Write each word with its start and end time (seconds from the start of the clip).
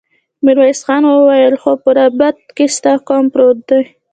ميرويس 0.43 0.79
خان 0.85 1.03
وويل: 1.07 1.53
خو 1.61 1.71
په 1.83 1.89
رباط 1.97 2.37
کې 2.55 2.65
ستا 2.75 2.93
قوم 3.07 3.25
پروت 3.33 3.59
دی. 3.69 3.81